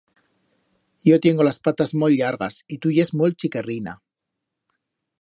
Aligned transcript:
Yo 1.07 1.19
tiengo 1.25 1.43
las 1.49 1.59
patas 1.67 1.93
molt 2.05 2.17
llargas 2.21 2.57
y 2.77 2.81
tu 2.87 2.97
yes 2.97 3.15
molt 3.23 3.41
chiquerrina. 3.45 3.99